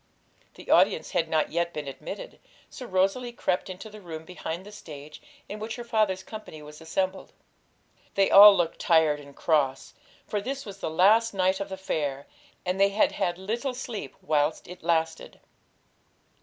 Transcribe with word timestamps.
The 0.55 0.71
audience 0.71 1.11
had 1.11 1.29
not 1.29 1.51
yet 1.51 1.73
been 1.73 1.87
admitted, 1.87 2.39
so 2.71 2.87
Rosalie 2.87 3.31
crept 3.31 3.69
into 3.69 3.87
the 3.87 4.01
room 4.01 4.25
behind 4.25 4.65
the 4.65 4.71
stage, 4.71 5.21
in 5.47 5.59
which 5.59 5.75
her 5.75 5.83
father's 5.83 6.23
company 6.23 6.63
was 6.63 6.81
assembled. 6.81 7.33
They 8.15 8.31
all 8.31 8.57
looked 8.57 8.79
tired 8.79 9.19
and 9.19 9.35
cross, 9.35 9.93
for 10.25 10.41
this 10.41 10.65
was 10.65 10.79
the 10.79 10.89
last 10.89 11.35
night 11.35 11.59
of 11.59 11.69
the 11.69 11.77
fair, 11.77 12.25
and 12.65 12.79
they 12.81 12.89
had 12.89 13.11
had 13.11 13.37
little 13.37 13.75
sleep 13.75 14.15
whilst 14.23 14.67
it 14.67 14.81
lasted. 14.81 15.39